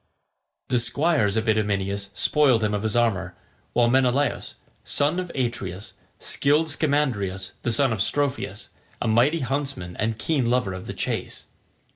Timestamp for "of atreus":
5.19-5.93